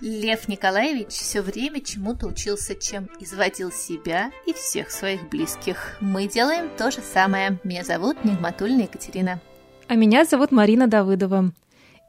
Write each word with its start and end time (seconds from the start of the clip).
Лев 0.00 0.48
Николаевич 0.48 1.08
все 1.08 1.42
время 1.42 1.80
чему-то 1.80 2.26
учился, 2.26 2.74
чем 2.74 3.08
изводил 3.18 3.70
себя 3.70 4.32
и 4.46 4.54
всех 4.54 4.90
своих 4.90 5.28
близких. 5.28 5.98
Мы 6.00 6.26
делаем 6.26 6.70
то 6.78 6.90
же 6.90 7.00
самое. 7.00 7.58
Меня 7.64 7.84
зовут 7.84 8.24
Нигматульна 8.24 8.82
Екатерина. 8.82 9.40
А 9.88 9.94
меня 9.96 10.24
зовут 10.24 10.52
Марина 10.52 10.86
Давыдова. 10.86 11.52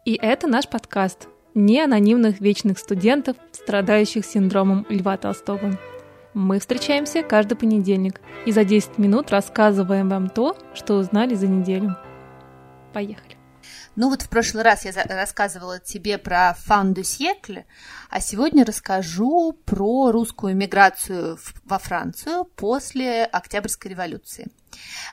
И 0.06 0.14
это 0.14 0.48
наш 0.48 0.70
подкаст 0.70 1.28
«Не 1.54 1.82
анонимных 1.82 2.40
вечных 2.40 2.80
студентов, 2.80 3.36
страдающих 3.52 4.26
синдромом 4.26 4.86
Льва 4.90 5.18
Толстого». 5.18 5.78
Мы 6.34 6.60
встречаемся 6.60 7.24
каждый 7.24 7.56
понедельник 7.56 8.22
и 8.46 8.54
за 8.54 8.64
10 8.64 9.00
минут 9.00 9.32
рассказываем 9.32 10.08
вам 10.08 10.30
то, 10.30 10.56
что 10.74 10.94
узнали 10.94 11.36
за 11.36 11.48
неделю. 11.48 11.98
Поехали. 12.94 13.41
Ну 13.96 14.10
вот 14.10 14.22
в 14.22 14.30
прошлый 14.30 14.64
раз 14.64 14.86
я 14.86 14.92
рассказывала 14.94 15.80
тебе 15.80 16.18
про 16.18 16.56
«Фан 16.66 16.94
du 16.94 17.02
siècle», 17.02 17.66
а 18.10 18.22
сегодня 18.22 18.66
расскажу 18.66 19.52
про 19.66 20.12
русскую 20.12 20.56
миграцию 20.56 21.38
во 21.66 21.78
Францию 21.78 22.46
после 22.46 23.26
Октябрьской 23.26 23.92
революции. 23.92 24.48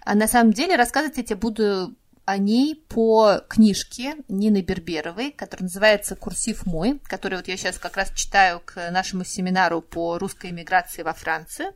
А 0.04 0.14
на 0.14 0.28
самом 0.28 0.52
деле 0.52 0.76
рассказывать 0.76 1.16
я 1.16 1.24
тебе 1.24 1.36
буду 1.36 1.96
о 2.24 2.36
ней 2.36 2.76
по 2.88 3.40
книжке 3.48 4.16
Нины 4.28 4.60
Берберовой, 4.60 5.32
которая 5.32 5.64
называется 5.64 6.14
«Курсив 6.14 6.66
мой», 6.66 7.00
который 7.08 7.36
вот 7.36 7.48
я 7.48 7.56
сейчас 7.56 7.78
как 7.78 7.96
раз 7.96 8.12
читаю 8.14 8.60
к 8.60 8.90
нашему 8.90 9.24
семинару 9.24 9.80
по 9.80 10.18
русской 10.18 10.52
миграции 10.52 11.02
во 11.02 11.14
Францию. 11.14 11.72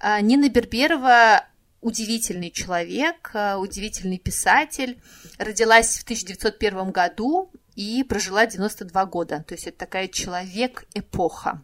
А, 0.00 0.20
Нина 0.20 0.48
Берберова 0.48 1.44
удивительный 1.84 2.50
человек, 2.50 3.30
э, 3.34 3.56
удивительный 3.56 4.18
писатель. 4.18 4.98
Родилась 5.38 5.98
в 5.98 6.04
1901 6.04 6.90
году 6.90 7.50
и 7.76 8.04
прожила 8.04 8.46
92 8.46 9.04
года. 9.06 9.44
То 9.46 9.54
есть 9.54 9.66
это 9.66 9.78
такая 9.78 10.08
человек-эпоха. 10.08 11.62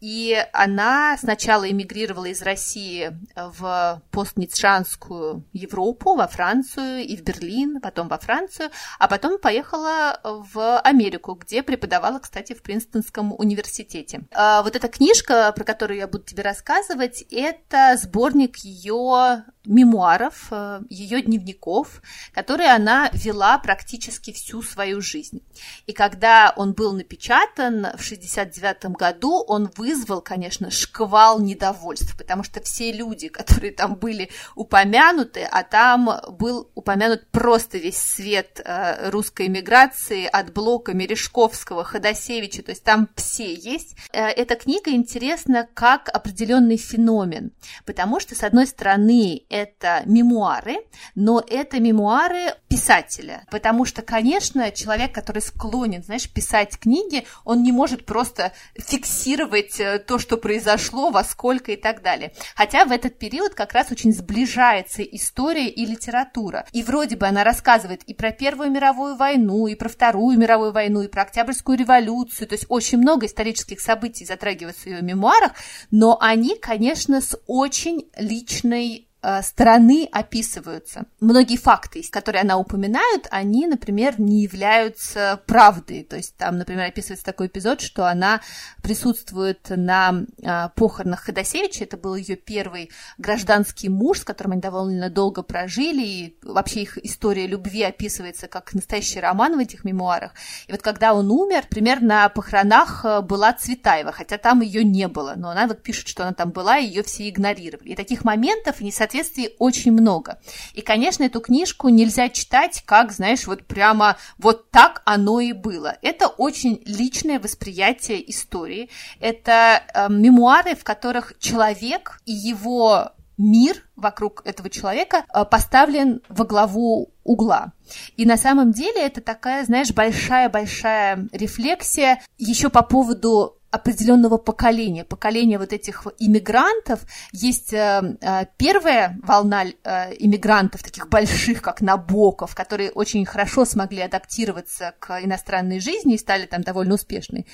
И 0.00 0.36
она 0.52 1.16
сначала 1.18 1.70
эмигрировала 1.70 2.26
из 2.26 2.42
России 2.42 3.16
в 3.34 4.02
постницшанскую 4.10 5.44
Европу, 5.52 6.14
во 6.14 6.28
Францию 6.28 7.04
и 7.04 7.16
в 7.16 7.22
Берлин, 7.22 7.80
потом 7.80 8.08
во 8.08 8.18
Францию, 8.18 8.70
а 8.98 9.08
потом 9.08 9.38
поехала 9.38 10.20
в 10.22 10.78
Америку, 10.80 11.34
где 11.34 11.62
преподавала, 11.62 12.18
кстати, 12.18 12.52
в 12.52 12.62
Принстонском 12.62 13.32
университете. 13.32 14.22
А 14.32 14.62
вот 14.62 14.76
эта 14.76 14.88
книжка, 14.88 15.52
про 15.52 15.64
которую 15.64 15.98
я 15.98 16.06
буду 16.06 16.24
тебе 16.24 16.42
рассказывать, 16.42 17.24
это 17.30 17.96
сборник 17.96 18.58
ее 18.58 19.44
мемуаров, 19.66 20.48
э, 20.50 20.80
ее 20.88 21.22
дневников, 21.22 22.02
которые 22.32 22.70
она 22.72 23.10
вела 23.12 23.58
практически 23.58 24.32
всю 24.32 24.62
свою 24.62 25.00
жизнь. 25.00 25.42
И 25.86 25.92
когда 25.92 26.52
он 26.56 26.72
был 26.72 26.92
напечатан 26.92 27.86
в 27.96 28.02
1969 28.02 28.96
году, 28.96 29.44
он 29.46 29.70
вызвал, 29.76 30.20
конечно, 30.20 30.70
шквал 30.70 31.40
недовольств, 31.40 32.16
потому 32.16 32.42
что 32.42 32.60
все 32.62 32.92
люди, 32.92 33.28
которые 33.28 33.72
там 33.72 33.96
были 33.96 34.30
упомянуты, 34.54 35.42
а 35.50 35.62
там 35.62 36.10
был 36.38 36.70
упомянут 36.74 37.26
просто 37.30 37.78
весь 37.78 37.98
свет 37.98 38.60
э, 38.64 39.10
русской 39.10 39.46
эмиграции 39.46 40.26
от 40.26 40.52
Блока, 40.52 40.94
Мережковского, 40.94 41.84
Ходосевича, 41.84 42.62
то 42.62 42.70
есть 42.70 42.84
там 42.84 43.08
все 43.16 43.52
есть. 43.52 43.96
Э, 44.12 44.26
эта 44.26 44.56
книга 44.56 44.90
интересна 44.90 45.68
как 45.74 46.08
определенный 46.08 46.76
феномен, 46.76 47.52
потому 47.84 48.20
что, 48.20 48.34
с 48.34 48.42
одной 48.42 48.66
стороны, 48.66 49.42
это 49.62 50.02
мемуары, 50.06 50.76
но 51.14 51.42
это 51.46 51.80
мемуары 51.80 52.54
писателя, 52.68 53.44
потому 53.50 53.84
что, 53.84 54.02
конечно, 54.02 54.70
человек, 54.70 55.12
который 55.12 55.40
склонен, 55.40 56.02
знаешь, 56.02 56.28
писать 56.28 56.78
книги, 56.78 57.24
он 57.44 57.62
не 57.62 57.72
может 57.72 58.04
просто 58.04 58.52
фиксировать 58.74 59.80
э, 59.80 59.98
то, 59.98 60.18
что 60.18 60.36
произошло, 60.36 61.10
во 61.10 61.24
сколько 61.24 61.72
и 61.72 61.76
так 61.76 62.02
далее. 62.02 62.32
Хотя 62.54 62.84
в 62.84 62.92
этот 62.92 63.18
период 63.18 63.54
как 63.54 63.72
раз 63.72 63.90
очень 63.90 64.12
сближается 64.12 65.02
история 65.02 65.68
и 65.68 65.86
литература. 65.86 66.66
И 66.72 66.82
вроде 66.82 67.16
бы 67.16 67.26
она 67.26 67.44
рассказывает 67.44 68.02
и 68.04 68.14
про 68.14 68.32
Первую 68.32 68.70
мировую 68.70 69.16
войну, 69.16 69.66
и 69.66 69.74
про 69.74 69.88
Вторую 69.88 70.38
мировую 70.38 70.72
войну, 70.72 71.02
и 71.02 71.08
про 71.08 71.22
Октябрьскую 71.22 71.78
революцию, 71.78 72.48
то 72.48 72.54
есть 72.54 72.66
очень 72.68 72.98
много 72.98 73.26
исторических 73.26 73.80
событий 73.80 74.24
затрагивается 74.24 74.82
в 74.82 74.86
ее 74.86 75.02
мемуарах, 75.02 75.52
но 75.90 76.18
они, 76.20 76.56
конечно, 76.56 77.20
с 77.20 77.38
очень 77.46 78.08
личной 78.16 79.05
Э, 79.22 79.42
стороны 79.42 80.08
описываются. 80.12 81.06
Многие 81.20 81.56
факты, 81.56 82.02
которые 82.10 82.42
она 82.42 82.58
упоминает, 82.58 83.26
они, 83.30 83.66
например, 83.66 84.20
не 84.20 84.42
являются 84.42 85.40
правдой. 85.46 86.04
То 86.04 86.16
есть 86.16 86.36
там, 86.36 86.58
например, 86.58 86.84
описывается 86.86 87.24
такой 87.24 87.48
эпизод, 87.48 87.80
что 87.80 88.06
она 88.06 88.40
присутствует 88.82 89.66
на 89.70 90.26
э, 90.42 90.68
похоронах 90.76 91.24
Ходосевича, 91.24 91.84
это 91.84 91.96
был 91.96 92.14
ее 92.14 92.36
первый 92.36 92.90
гражданский 93.18 93.88
муж, 93.88 94.20
с 94.20 94.24
которым 94.24 94.52
они 94.52 94.60
довольно 94.60 95.10
долго 95.10 95.42
прожили, 95.42 96.06
и 96.06 96.38
вообще 96.42 96.82
их 96.82 96.98
история 97.04 97.46
любви 97.46 97.82
описывается 97.82 98.48
как 98.48 98.74
настоящий 98.74 99.18
роман 99.18 99.56
в 99.56 99.58
этих 99.58 99.84
мемуарах. 99.84 100.32
И 100.68 100.72
вот 100.72 100.82
когда 100.82 101.14
он 101.14 101.30
умер, 101.30 101.64
примерно 101.68 102.06
на 102.06 102.28
похоронах 102.28 103.04
э, 103.04 103.22
была 103.22 103.52
Цветаева, 103.54 104.12
хотя 104.12 104.38
там 104.38 104.60
ее 104.60 104.84
не 104.84 105.08
было, 105.08 105.34
но 105.36 105.50
она 105.50 105.66
вот 105.66 105.82
пишет, 105.82 106.06
что 106.06 106.22
она 106.22 106.32
там 106.32 106.50
была, 106.50 106.78
и 106.78 106.86
ее 106.86 107.02
все 107.02 107.28
игнорировали. 107.28 107.88
И 107.88 107.96
таких 107.96 108.22
моментов, 108.22 108.80
и 108.80 108.84
несоответствий 109.06 109.54
очень 109.58 109.92
много. 109.92 110.38
И, 110.74 110.82
конечно, 110.82 111.24
эту 111.24 111.40
книжку 111.40 111.88
нельзя 111.88 112.28
читать, 112.28 112.82
как, 112.84 113.12
знаешь, 113.12 113.46
вот 113.46 113.64
прямо 113.66 114.16
вот 114.38 114.70
так 114.70 115.02
оно 115.04 115.40
и 115.40 115.52
было. 115.52 115.96
Это 116.02 116.28
очень 116.28 116.82
личное 116.84 117.38
восприятие 117.38 118.28
истории. 118.30 118.90
Это 119.20 119.82
э, 119.94 120.06
мемуары, 120.10 120.74
в 120.74 120.84
которых 120.84 121.34
человек 121.38 122.20
и 122.26 122.32
его 122.32 123.12
мир 123.38 123.82
вокруг 123.96 124.42
этого 124.44 124.70
человека 124.70 125.24
э, 125.32 125.44
поставлен 125.44 126.22
во 126.28 126.44
главу 126.44 127.12
угла. 127.22 127.72
И 128.16 128.24
на 128.24 128.36
самом 128.36 128.72
деле 128.72 129.02
это 129.02 129.20
такая, 129.20 129.64
знаешь, 129.64 129.92
большая-большая 129.92 131.28
рефлексия 131.32 132.22
еще 132.38 132.70
по 132.70 132.82
поводу 132.82 133.55
определенного 133.70 134.38
поколения, 134.38 135.04
поколения 135.04 135.58
вот 135.58 135.72
этих 135.72 136.06
иммигрантов. 136.18 137.00
Есть 137.32 137.72
э, 137.72 138.16
э, 138.20 138.46
первая 138.56 139.18
волна 139.22 139.64
э, 139.64 140.14
иммигрантов, 140.18 140.82
таких 140.82 141.08
больших, 141.08 141.62
как 141.62 141.80
Набоков, 141.80 142.54
которые 142.54 142.90
очень 142.90 143.24
хорошо 143.26 143.64
смогли 143.64 144.00
адаптироваться 144.00 144.94
к 144.98 145.22
иностранной 145.22 145.80
жизни 145.80 146.14
и 146.14 146.18
стали 146.18 146.46
там 146.46 146.62
довольно 146.62 146.94
успешны. 146.94 147.46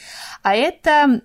А 0.42 0.54
это 0.54 1.20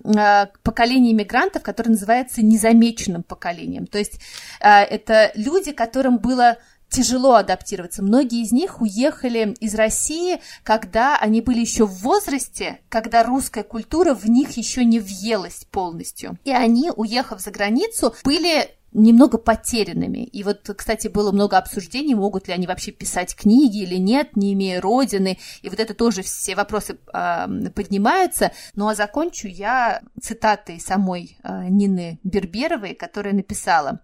поколение 0.62 1.12
иммигрантов, 1.12 1.62
которое 1.62 1.90
называется 1.90 2.42
незамеченным 2.42 3.22
поколением. 3.22 3.86
То 3.86 3.98
есть 3.98 4.20
это 4.60 5.30
люди, 5.34 5.72
которым 5.72 6.18
было 6.18 6.58
тяжело 6.88 7.34
адаптироваться. 7.34 8.02
Многие 8.02 8.42
из 8.42 8.52
них 8.52 8.80
уехали 8.80 9.54
из 9.60 9.74
России, 9.74 10.40
когда 10.62 11.16
они 11.18 11.40
были 11.40 11.60
еще 11.60 11.86
в 11.86 12.00
возрасте, 12.00 12.80
когда 12.88 13.22
русская 13.22 13.62
культура 13.62 14.14
в 14.14 14.28
них 14.28 14.52
еще 14.52 14.84
не 14.84 14.98
въелась 14.98 15.66
полностью. 15.70 16.38
И 16.44 16.50
они, 16.50 16.90
уехав 16.94 17.40
за 17.40 17.50
границу, 17.50 18.14
были 18.24 18.70
немного 18.92 19.38
потерянными. 19.38 20.24
И 20.24 20.42
вот, 20.42 20.68
кстати, 20.76 21.08
было 21.08 21.30
много 21.30 21.58
обсуждений, 21.58 22.14
могут 22.14 22.48
ли 22.48 22.54
они 22.54 22.66
вообще 22.66 22.90
писать 22.90 23.34
книги 23.34 23.82
или 23.82 23.96
нет, 23.96 24.36
не 24.36 24.54
имея 24.54 24.80
родины. 24.80 25.38
И 25.62 25.68
вот 25.68 25.78
это 25.78 25.94
тоже 25.94 26.22
все 26.22 26.54
вопросы 26.54 26.98
э, 27.12 27.70
поднимаются. 27.74 28.52
Ну 28.74 28.88
а 28.88 28.94
закончу 28.94 29.46
я 29.46 30.00
цитатой 30.20 30.80
самой 30.80 31.38
э, 31.42 31.68
Нины 31.68 32.18
Берберовой, 32.24 32.94
которая 32.94 33.34
написала. 33.34 34.00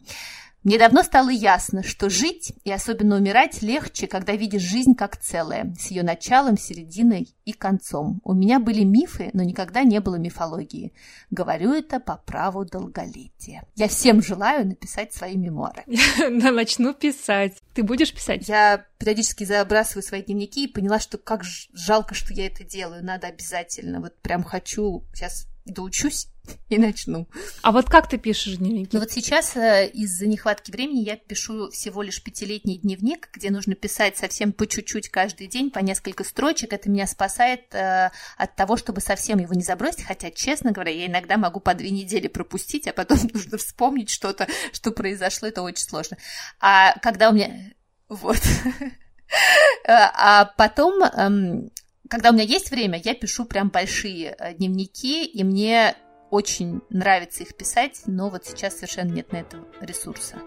Мне 0.64 0.78
давно 0.78 1.02
стало 1.02 1.28
ясно, 1.28 1.82
что 1.82 2.08
жить 2.08 2.54
и 2.64 2.72
особенно 2.72 3.16
умирать 3.16 3.60
легче, 3.60 4.06
когда 4.06 4.32
видишь 4.32 4.62
жизнь 4.62 4.94
как 4.94 5.18
целое, 5.18 5.74
с 5.78 5.90
ее 5.90 6.02
началом, 6.02 6.56
серединой 6.56 7.28
и 7.44 7.52
концом. 7.52 8.22
У 8.24 8.32
меня 8.32 8.58
были 8.58 8.82
мифы, 8.82 9.28
но 9.34 9.42
никогда 9.42 9.82
не 9.82 10.00
было 10.00 10.14
мифологии. 10.14 10.94
Говорю 11.30 11.74
это 11.74 12.00
по 12.00 12.16
праву 12.16 12.64
долголетия. 12.64 13.66
Я 13.76 13.88
всем 13.88 14.22
желаю 14.22 14.66
написать 14.66 15.12
свои 15.12 15.36
мемуары. 15.36 15.84
Начну 16.30 16.94
писать. 16.94 17.58
Ты 17.74 17.82
будешь 17.82 18.14
писать? 18.14 18.48
Я 18.48 18.86
периодически 18.96 19.44
забрасываю 19.44 20.02
свои 20.02 20.22
дневники 20.22 20.64
и 20.64 20.72
поняла, 20.72 20.98
что 20.98 21.18
как 21.18 21.42
жалко, 21.74 22.14
что 22.14 22.32
я 22.32 22.46
это 22.46 22.64
делаю. 22.64 23.04
Надо 23.04 23.26
обязательно. 23.26 24.00
Вот 24.00 24.16
прям 24.22 24.42
хочу 24.42 25.04
сейчас 25.12 25.46
доучусь 25.64 26.28
и 26.68 26.78
начну. 26.78 27.28
А 27.62 27.72
вот 27.72 27.88
как 27.88 28.08
ты 28.08 28.18
пишешь 28.18 28.56
дневники? 28.56 28.90
Ну 28.92 29.00
вот 29.00 29.10
сейчас 29.10 29.56
э, 29.56 29.88
из-за 29.92 30.26
нехватки 30.26 30.70
времени 30.70 31.00
я 31.00 31.16
пишу 31.16 31.70
всего 31.70 32.02
лишь 32.02 32.22
пятилетний 32.22 32.78
дневник, 32.78 33.28
где 33.32 33.50
нужно 33.50 33.74
писать 33.74 34.16
совсем 34.16 34.52
по 34.52 34.66
чуть-чуть 34.66 35.08
каждый 35.08 35.46
день, 35.46 35.70
по 35.70 35.78
несколько 35.78 36.24
строчек. 36.24 36.72
Это 36.72 36.90
меня 36.90 37.06
спасает 37.06 37.74
э, 37.74 38.10
от 38.36 38.56
того, 38.56 38.76
чтобы 38.76 39.00
совсем 39.00 39.38
его 39.38 39.54
не 39.54 39.62
забросить, 39.62 40.04
хотя, 40.04 40.30
честно 40.30 40.72
говоря, 40.72 40.92
я 40.92 41.06
иногда 41.06 41.36
могу 41.36 41.60
по 41.60 41.74
две 41.74 41.90
недели 41.90 42.28
пропустить, 42.28 42.86
а 42.86 42.92
потом 42.92 43.18
нужно 43.32 43.58
вспомнить 43.58 44.10
что-то, 44.10 44.46
что 44.72 44.90
произошло, 44.90 45.48
это 45.48 45.62
очень 45.62 45.84
сложно. 45.84 46.16
А 46.60 46.98
когда 47.00 47.30
у 47.30 47.32
меня... 47.32 47.50
Вот. 48.10 48.38
Э, 49.86 49.92
а 49.92 50.44
потом 50.56 51.02
эм, 51.02 51.70
когда 52.14 52.30
у 52.30 52.32
меня 52.32 52.44
есть 52.44 52.70
время, 52.70 53.00
я 53.04 53.12
пишу 53.12 53.44
прям 53.44 53.70
большие 53.70 54.36
э, 54.38 54.54
дневники, 54.54 55.24
и 55.24 55.42
мне 55.42 55.96
очень 56.30 56.80
нравится 56.88 57.42
их 57.42 57.56
писать, 57.56 58.02
но 58.06 58.30
вот 58.30 58.46
сейчас 58.46 58.76
совершенно 58.76 59.10
нет 59.10 59.32
на 59.32 59.38
это 59.38 59.56
ресурса. 59.80 60.38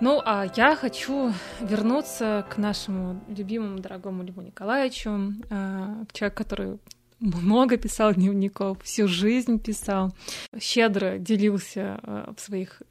Ну, 0.00 0.20
а 0.24 0.50
я 0.56 0.74
хочу 0.74 1.32
вернуться 1.60 2.44
к 2.50 2.56
нашему 2.56 3.22
любимому, 3.28 3.78
дорогому 3.78 4.24
Льву 4.24 4.42
Николаевичу, 4.42 5.32
э, 5.48 6.04
человек, 6.12 6.36
который 6.36 6.80
много 7.20 7.76
писал 7.76 8.14
дневников, 8.14 8.82
всю 8.82 9.06
жизнь 9.06 9.60
писал, 9.60 10.12
щедро 10.58 11.18
делился 11.18 12.00
э, 12.02 12.32
в 12.36 12.40
своих 12.40 12.82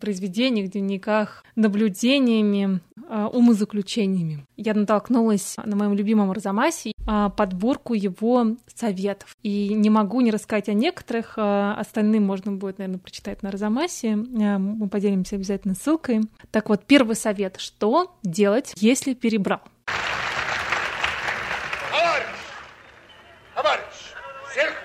произведениях, 0.00 0.70
дневниках, 0.70 1.44
наблюдениями, 1.56 2.80
э, 3.08 3.24
умозаключениями. 3.32 4.46
Я 4.56 4.74
натолкнулась 4.74 5.56
на 5.64 5.76
моем 5.76 5.94
любимом 5.94 6.30
Арзамасе 6.30 6.92
э, 6.92 7.30
подборку 7.36 7.94
его 7.94 8.56
советов. 8.74 9.36
И 9.42 9.74
не 9.74 9.90
могу 9.90 10.20
не 10.20 10.30
рассказать 10.30 10.68
о 10.68 10.74
некоторых, 10.74 11.34
остальным 11.36 12.24
можно 12.24 12.52
будет, 12.52 12.78
наверное, 12.78 13.00
прочитать 13.00 13.42
на 13.42 13.50
Арзамасе. 13.50 14.16
Мы 14.16 14.88
поделимся 14.88 15.36
обязательно 15.36 15.74
ссылкой. 15.74 16.22
Так 16.50 16.68
вот, 16.68 16.84
первый 16.84 17.16
совет. 17.16 17.56
Что 17.58 18.16
делать, 18.22 18.72
если 18.76 19.14
перебрал? 19.14 19.60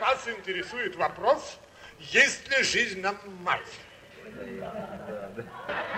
вас 0.04 0.28
интересует 0.28 0.96
вопрос, 0.96 1.58
есть 2.00 2.50
ли 2.50 2.64
жизнь 2.64 3.02
на 3.02 3.16
Марсе? 3.42 3.93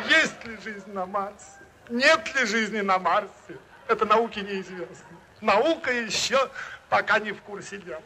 Есть 0.09 0.45
ли 0.45 0.57
жизнь 0.63 0.91
на 0.93 1.05
Марсе? 1.05 1.59
Нет 1.89 2.21
ли 2.35 2.45
жизни 2.45 2.81
на 2.81 2.99
Марсе? 2.99 3.57
Это 3.87 4.05
науке 4.05 4.41
неизвестно. 4.41 5.17
Наука 5.41 5.91
еще 5.91 6.37
пока 6.89 7.19
не 7.19 7.31
в 7.31 7.41
курсе 7.41 7.77
дела. 7.77 8.01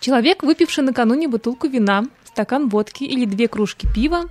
Человек, 0.00 0.42
выпивший 0.42 0.84
накануне 0.84 1.28
бутылку 1.28 1.68
вина, 1.68 2.04
стакан 2.24 2.68
водки 2.68 3.04
или 3.04 3.24
две 3.24 3.48
кружки 3.48 3.86
пива, 3.92 4.24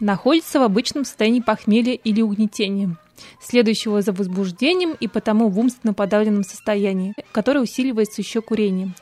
находится 0.00 0.60
в 0.60 0.62
обычном 0.62 1.04
состоянии 1.04 1.40
похмелья 1.40 1.94
или 1.94 2.20
угнетения, 2.20 2.96
следующего 3.40 4.02
за 4.02 4.12
возбуждением 4.12 4.96
и 4.98 5.08
потому 5.08 5.48
в 5.48 5.58
умственно 5.58 5.94
подавленном 5.94 6.44
состоянии, 6.44 7.14
которое 7.32 7.60
усиливается 7.60 8.20
еще 8.20 8.42
курением. 8.42 8.94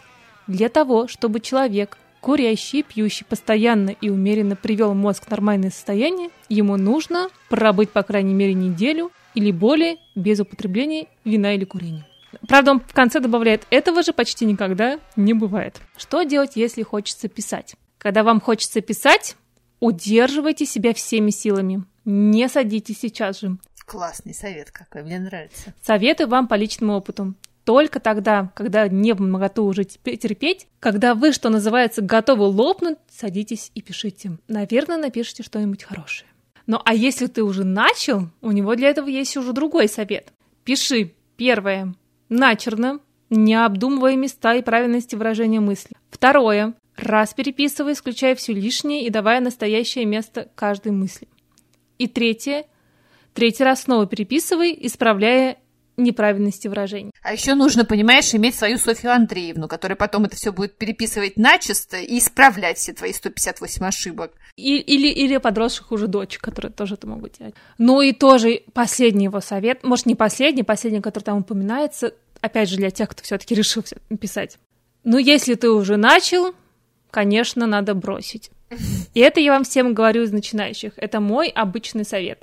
Для 0.46 0.68
того, 0.68 1.08
чтобы 1.08 1.40
человек, 1.40 1.98
курящий 2.22 2.84
пьющий 2.84 3.26
постоянно 3.26 3.90
и 3.90 4.08
умеренно 4.08 4.56
привел 4.56 4.94
мозг 4.94 5.26
в 5.26 5.30
нормальное 5.30 5.70
состояние, 5.70 6.30
ему 6.48 6.76
нужно 6.76 7.28
пробыть 7.50 7.90
по 7.90 8.02
крайней 8.04 8.32
мере 8.32 8.54
неделю 8.54 9.10
или 9.34 9.50
более 9.50 9.96
без 10.14 10.38
употребления 10.40 11.08
вина 11.24 11.54
или 11.54 11.64
курения. 11.64 12.06
Правда, 12.48 12.70
он 12.70 12.80
в 12.80 12.94
конце 12.94 13.20
добавляет, 13.20 13.66
этого 13.70 14.02
же 14.02 14.12
почти 14.12 14.46
никогда 14.46 15.00
не 15.16 15.34
бывает. 15.34 15.80
Что 15.96 16.22
делать, 16.22 16.52
если 16.54 16.82
хочется 16.82 17.28
писать? 17.28 17.74
Когда 17.98 18.22
вам 18.22 18.40
хочется 18.40 18.80
писать, 18.80 19.36
удерживайте 19.80 20.64
себя 20.64 20.94
всеми 20.94 21.30
силами. 21.30 21.84
Не 22.04 22.48
садитесь 22.48 23.00
сейчас 23.00 23.40
же. 23.40 23.58
Классный 23.84 24.32
совет 24.32 24.70
какой, 24.70 25.02
мне 25.02 25.18
нравится. 25.18 25.74
Советы 25.82 26.26
вам 26.26 26.46
по 26.46 26.54
личному 26.54 26.94
опыту 26.94 27.34
только 27.64 28.00
тогда, 28.00 28.50
когда 28.54 28.88
не 28.88 29.12
готовы 29.14 29.70
уже 29.70 29.84
терпеть, 29.84 30.66
когда 30.80 31.14
вы, 31.14 31.32
что 31.32 31.48
называется, 31.48 32.02
готовы 32.02 32.44
лопнуть, 32.44 32.98
садитесь 33.10 33.70
и 33.74 33.82
пишите. 33.82 34.38
Наверное, 34.48 34.96
напишите 34.96 35.42
что-нибудь 35.42 35.84
хорошее. 35.84 36.28
Ну 36.66 36.80
а 36.84 36.94
если 36.94 37.26
ты 37.26 37.42
уже 37.42 37.64
начал, 37.64 38.28
у 38.40 38.52
него 38.52 38.74
для 38.74 38.88
этого 38.88 39.08
есть 39.08 39.36
уже 39.36 39.52
другой 39.52 39.88
совет. 39.88 40.32
Пиши, 40.64 41.12
первое, 41.36 41.94
начерно, 42.28 43.00
не 43.30 43.54
обдумывая 43.54 44.16
места 44.16 44.54
и 44.54 44.62
правильности 44.62 45.14
выражения 45.14 45.60
мысли. 45.60 45.96
Второе, 46.10 46.74
раз 46.96 47.34
переписывай, 47.34 47.94
исключая 47.94 48.34
все 48.34 48.52
лишнее 48.52 49.06
и 49.06 49.10
давая 49.10 49.40
настоящее 49.40 50.04
место 50.04 50.50
каждой 50.54 50.92
мысли. 50.92 51.28
И 51.98 52.06
третье, 52.06 52.64
третий 53.34 53.64
раз 53.64 53.82
снова 53.82 54.06
переписывай, 54.06 54.76
исправляя 54.80 55.58
неправильности 55.96 56.68
выражений. 56.68 57.12
А 57.22 57.32
еще 57.32 57.54
нужно, 57.54 57.84
понимаешь, 57.84 58.34
иметь 58.34 58.54
свою 58.54 58.78
Софью 58.78 59.12
Андреевну, 59.12 59.68
которая 59.68 59.96
потом 59.96 60.24
это 60.24 60.36
все 60.36 60.52
будет 60.52 60.76
переписывать 60.76 61.36
начисто 61.36 61.98
и 61.98 62.18
исправлять 62.18 62.78
все 62.78 62.92
твои 62.92 63.12
158 63.12 63.84
ошибок. 63.84 64.32
И, 64.56 64.76
или, 64.78 65.08
или 65.08 65.36
подросших 65.36 65.92
уже 65.92 66.06
дочь, 66.06 66.38
которые 66.38 66.72
тоже 66.72 66.94
это 66.94 67.06
могут 67.06 67.38
делать. 67.38 67.54
Ну 67.78 68.00
и 68.00 68.12
тоже 68.12 68.62
последний 68.72 69.24
его 69.24 69.40
совет, 69.40 69.82
может 69.82 70.06
не 70.06 70.14
последний, 70.14 70.62
последний, 70.62 71.00
который 71.00 71.24
там 71.24 71.38
упоминается, 71.38 72.14
опять 72.40 72.68
же 72.68 72.76
для 72.76 72.90
тех, 72.90 73.08
кто 73.08 73.22
все-таки 73.22 73.54
решил 73.54 73.82
все 73.82 73.96
писать. 74.20 74.58
Ну 75.04 75.18
если 75.18 75.54
ты 75.54 75.70
уже 75.70 75.96
начал, 75.96 76.54
конечно, 77.10 77.66
надо 77.66 77.94
бросить. 77.94 78.50
И 79.14 79.20
это 79.20 79.40
я 79.40 79.52
вам 79.52 79.64
всем 79.64 79.94
говорю 79.94 80.22
из 80.22 80.32
начинающих. 80.32 80.92
Это 80.96 81.20
мой 81.20 81.48
обычный 81.48 82.04
совет. 82.04 82.42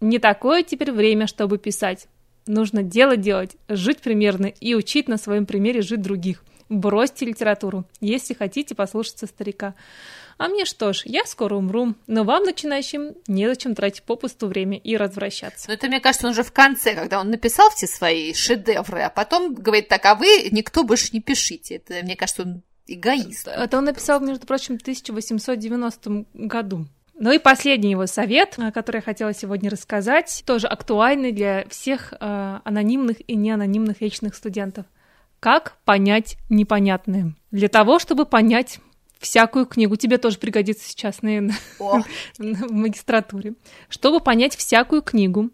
Не 0.00 0.18
такое 0.18 0.62
теперь 0.62 0.92
время, 0.92 1.26
чтобы 1.26 1.58
писать. 1.58 2.06
Нужно 2.46 2.82
дело 2.82 3.16
делать, 3.16 3.56
жить 3.68 3.98
примерно 3.98 4.46
и 4.46 4.74
учить 4.74 5.08
на 5.08 5.16
своем 5.16 5.46
примере 5.46 5.82
жить 5.82 6.02
других. 6.02 6.44
Бросьте 6.68 7.26
литературу, 7.26 7.84
если 8.00 8.32
хотите 8.32 8.74
послушаться 8.74 9.26
старика. 9.26 9.74
А 10.38 10.48
мне 10.48 10.64
что 10.64 10.92
ж, 10.92 11.02
я 11.04 11.26
скоро 11.26 11.56
умру, 11.56 11.94
но 12.06 12.24
вам, 12.24 12.44
начинающим, 12.44 13.14
незачем 13.26 13.74
тратить 13.74 14.04
попусту 14.04 14.46
время 14.46 14.78
и 14.78 14.96
развращаться. 14.96 15.68
Но 15.68 15.74
это, 15.74 15.88
мне 15.88 16.00
кажется, 16.00 16.26
он 16.26 16.32
уже 16.32 16.44
в 16.44 16.52
конце, 16.52 16.94
когда 16.94 17.20
он 17.20 17.28
написал 17.28 17.68
все 17.70 17.86
свои 17.86 18.32
шедевры, 18.32 19.02
а 19.02 19.10
потом 19.10 19.52
говорит 19.52 19.88
так, 19.88 20.06
а 20.06 20.14
вы 20.14 20.48
никто 20.50 20.82
больше 20.82 21.10
не 21.12 21.20
пишите. 21.20 21.74
Это, 21.74 22.02
мне 22.02 22.16
кажется, 22.16 22.42
он 22.42 22.62
эгоист. 22.86 23.48
Это 23.48 23.76
он 23.76 23.84
написал, 23.84 24.20
между 24.20 24.46
прочим, 24.46 24.78
в 24.78 24.82
1890 24.82 26.24
году. 26.32 26.86
Ну 27.20 27.32
и 27.32 27.38
последний 27.38 27.90
его 27.90 28.06
совет, 28.06 28.56
который 28.72 28.96
я 28.96 29.02
хотела 29.02 29.34
сегодня 29.34 29.68
рассказать, 29.68 30.42
тоже 30.46 30.66
актуальный 30.66 31.32
для 31.32 31.66
всех 31.68 32.14
э, 32.18 32.60
анонимных 32.64 33.18
и 33.28 33.36
неанонимных 33.36 34.00
вечных 34.00 34.34
студентов. 34.34 34.86
Как 35.38 35.76
понять 35.84 36.38
непонятное? 36.48 37.34
Для 37.50 37.68
того, 37.68 37.98
чтобы 37.98 38.24
понять 38.24 38.78
всякую 39.18 39.66
книгу, 39.66 39.96
тебе 39.96 40.16
тоже 40.16 40.38
пригодится 40.38 40.88
сейчас, 40.88 41.20
наверное, 41.20 41.56
в 42.38 42.72
магистратуре. 42.72 43.52
Чтобы 43.90 44.20
понять 44.20 44.56
всякую 44.56 45.02
книгу, 45.02 45.50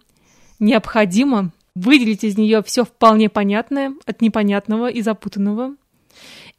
необходимо 0.60 1.50
выделить 1.74 2.22
из 2.22 2.38
нее 2.38 2.62
все 2.62 2.84
вполне 2.84 3.28
понятное 3.28 3.92
от 4.06 4.22
непонятного 4.22 4.88
и 4.88 5.02
запутанного, 5.02 5.74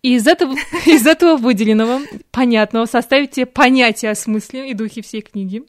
и 0.01 0.15
из 0.15 0.27
этого, 0.27 0.55
из 0.85 1.05
этого 1.05 1.37
выделенного, 1.37 2.01
понятного, 2.31 2.85
составите 2.85 3.45
понятие 3.45 4.11
о 4.11 4.15
смысле 4.15 4.69
и 4.69 4.73
духе 4.73 5.01
всей 5.01 5.21
книги. 5.21 5.63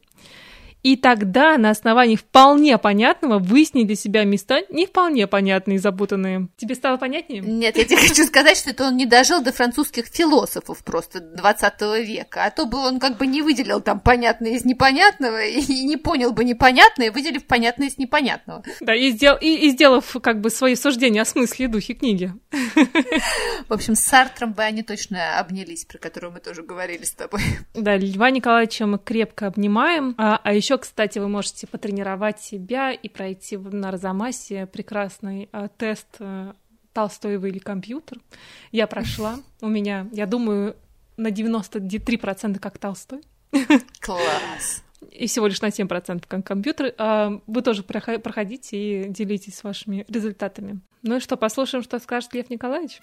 И 0.85 0.97
тогда 0.97 1.59
на 1.59 1.71
основании 1.71 2.15
вполне 2.15 2.79
понятного 2.79 3.39
выясни 3.39 3.85
для 3.85 3.97
себя 3.97 4.25
места 4.25 4.61
не 4.71 4.87
вполне 4.87 5.27
понятные 5.27 5.77
и 5.77 5.79
запутанные. 5.79 6.49
Тебе 6.57 6.77
стало 6.77 6.97
понятнее? 6.97 7.41
Нет, 7.41 7.77
я 7.77 7.85
тебе 7.85 7.97
хочу 8.09 8.25
сказать, 8.25 8.57
что 8.57 8.71
это 8.71 8.87
он 8.87 8.97
не 8.97 9.05
дожил 9.05 9.43
до 9.43 9.53
французских 9.53 10.07
философов 10.07 10.85
просто 10.85 11.21
20 11.21 11.81
века, 12.07 12.45
а 12.45 12.51
то 12.51 12.65
бы 12.65 12.79
он 12.79 13.01
как 13.01 13.19
бы 13.19 13.27
не 13.27 13.43
выделил 13.43 13.81
там 13.81 13.99
понятное 13.99 14.53
из 14.53 14.65
непонятного 14.65 15.45
и 15.45 15.61
не 15.85 15.97
понял 15.97 16.33
бы 16.33 16.45
непонятное, 16.45 17.11
выделив 17.11 17.45
понятное 17.47 17.89
из 17.89 17.99
непонятного. 17.99 18.63
Да, 18.81 18.95
и, 18.95 19.11
сдел, 19.11 19.37
и, 19.41 19.67
и 19.67 19.71
сделав 19.71 20.17
как 20.23 20.41
бы 20.41 20.49
свои 20.49 20.77
суждения 20.77 21.23
о 21.23 21.25
смысле 21.25 21.65
и 21.67 21.69
духе 21.69 21.95
книги. 21.95 22.33
В 23.69 23.73
общем, 23.75 23.95
с 23.95 24.01
Сартром 24.01 24.55
бы 24.55 24.63
они 24.63 24.83
точно 24.83 25.39
обнялись, 25.39 25.85
про 25.85 25.99
которого 25.99 26.33
мы 26.33 26.41
тоже 26.41 26.63
говорили 26.63 27.05
с 27.05 27.13
тобой. 27.13 27.43
Да, 27.75 27.97
Льва 27.97 28.31
Николаевича 28.31 28.87
мы 28.87 28.99
крепко 28.99 29.47
обнимаем, 29.47 30.15
а, 30.17 30.41
а 30.43 30.53
еще 30.55 30.79
кстати, 30.79 31.19
вы 31.19 31.29
можете 31.29 31.67
потренировать 31.67 32.41
себя 32.41 32.93
и 32.93 33.09
пройти 33.09 33.57
на 33.59 33.91
Арзамасе 33.91 34.67
прекрасный 34.67 35.49
э, 35.53 35.69
тест 35.77 36.09
э, 36.19 36.53
Толстоева 36.95 37.47
или 37.47 37.59
компьютер. 37.59 38.19
Я 38.73 38.87
прошла. 38.87 39.37
У 39.61 39.69
меня, 39.69 40.09
я 40.13 40.27
думаю, 40.27 40.75
на 41.19 41.29
93% 41.29 42.59
как 42.59 42.79
Толстой. 42.79 43.21
Класс! 44.01 44.83
И 45.13 45.27
всего 45.27 45.47
лишь 45.47 45.61
на 45.61 45.67
7% 45.67 46.25
как 46.27 46.47
компьютер. 46.47 46.95
А 46.99 47.41
вы 47.47 47.63
тоже 47.63 47.83
проходите 47.83 48.77
и 48.77 49.09
делитесь 49.11 49.63
вашими 49.63 50.05
результатами. 50.09 50.81
Ну 51.03 51.17
и 51.17 51.21
что, 51.21 51.37
послушаем, 51.37 51.85
что 51.85 51.99
скажет 51.99 52.35
Лев 52.35 52.51
Николаевич? 52.51 53.01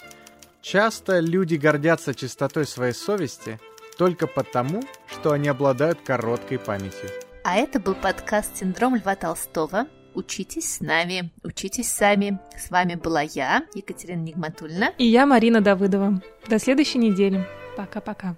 Часто 0.68 1.20
люди 1.20 1.58
гордятся 1.58 2.16
чистотой 2.16 2.66
своей 2.66 2.94
совести 2.94 3.60
только 4.00 4.26
потому, 4.26 4.82
что 5.06 5.32
они 5.32 5.48
обладают 5.48 6.00
короткой 6.02 6.58
памятью. 6.58 7.12
А 7.44 7.56
это 7.58 7.80
был 7.80 7.94
подкаст 7.94 8.58
«Синдром 8.58 8.96
Льва 8.96 9.16
Толстого». 9.16 9.86
Учитесь 10.16 10.78
с 10.78 10.80
нами, 10.80 11.32
учитесь 11.44 11.90
сами. 11.90 12.40
С 12.58 12.72
вами 12.72 12.96
была 12.96 13.22
я, 13.22 13.68
Екатерина 13.76 14.22
Нигматульна. 14.22 14.92
И 14.98 15.06
я, 15.06 15.28
Марина 15.28 15.62
Давыдова. 15.62 16.20
До 16.48 16.58
следующей 16.58 16.98
недели. 16.98 17.46
Пока-пока. 17.78 18.36